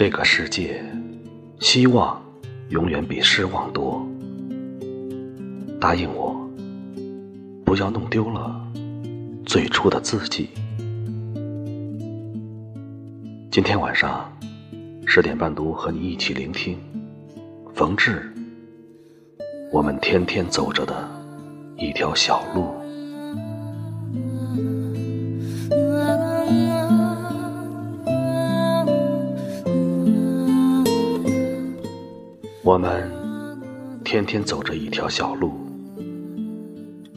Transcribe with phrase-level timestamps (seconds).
[0.00, 0.82] 这个世界，
[1.58, 2.18] 希望
[2.70, 4.02] 永远比失望多。
[5.78, 6.34] 答应我，
[7.66, 8.66] 不要弄丢了
[9.44, 10.48] 最初的自己。
[13.50, 14.26] 今天晚上
[15.04, 16.78] 十点半读，和你一起聆听
[17.74, 18.22] 冯志。
[19.70, 21.06] 我们天天走着的
[21.76, 22.79] 一条小路。
[32.70, 33.10] 我们
[34.04, 35.54] 天天走着一条小路，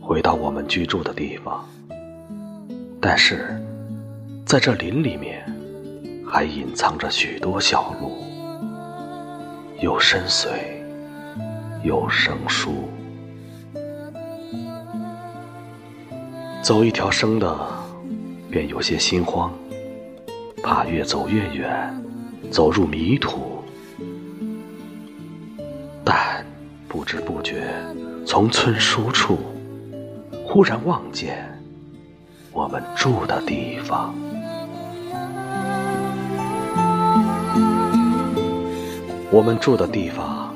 [0.00, 1.64] 回到我们居住的地方。
[3.00, 3.56] 但是，
[4.44, 5.46] 在这林里面，
[6.26, 8.24] 还隐藏着许多小路，
[9.80, 10.48] 有深邃，
[11.84, 12.88] 有生疏。
[16.60, 17.56] 走一条生的，
[18.50, 19.52] 便有些心慌，
[20.60, 22.04] 怕越走越远，
[22.50, 23.55] 走入迷途。
[26.08, 26.46] 但
[26.86, 27.66] 不知不觉，
[28.24, 29.40] 从村书处
[30.44, 31.36] 忽然望见
[32.52, 34.14] 我们住的地方。
[39.32, 40.54] 我们住的地方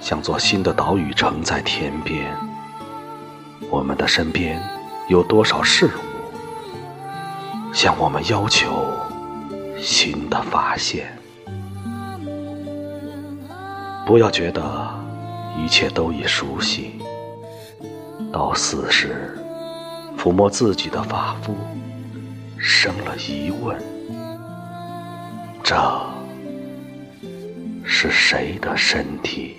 [0.00, 2.32] 像座新的岛屿城在天边。
[3.68, 4.62] 我们的身边
[5.08, 8.88] 有多少事物向我们要求
[9.80, 11.18] 新的发现？
[14.06, 15.02] 不要觉得。
[15.54, 16.92] 一切都已熟悉，
[18.32, 19.38] 到死时
[20.16, 21.54] 抚摸自己的发肤，
[22.56, 23.78] 生了疑问：
[25.62, 25.76] 这
[27.84, 29.56] 是谁的身体？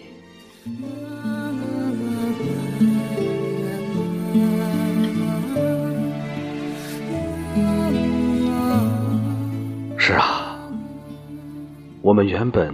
[9.96, 10.58] 是啊，
[12.02, 12.74] 我们原本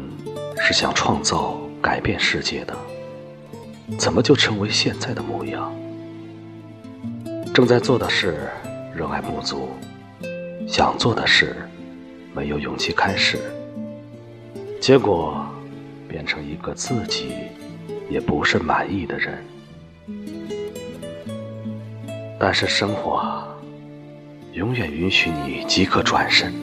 [0.71, 2.77] 是想创造、改变世界的。
[3.97, 5.73] 怎么就成为现在的模样？
[7.51, 8.47] 正在做的事
[8.95, 9.69] 热爱不足，
[10.67, 11.55] 想做的事
[12.35, 13.39] 没有勇气开始，
[14.79, 15.43] 结果
[16.07, 17.31] 变成一个自己
[18.07, 19.43] 也不是满意的人。
[22.39, 23.43] 但是生活
[24.53, 26.53] 永远允许你即刻转身，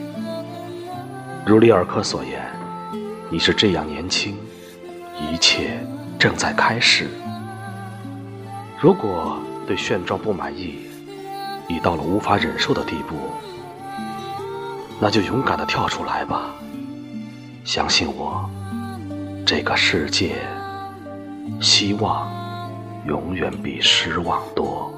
[1.45, 2.41] 如里尔克所言
[3.29, 4.35] ：“你是这样年轻，
[5.19, 5.79] 一切。”
[6.19, 7.07] 正在开始。
[8.81, 10.79] 如果对现状不满意，
[11.67, 13.15] 已到了无法忍受的地步，
[14.99, 16.55] 那就勇敢的跳出来吧。
[17.63, 18.49] 相信我，
[19.45, 20.41] 这个世界，
[21.61, 22.27] 希望
[23.05, 24.91] 永远比失望多。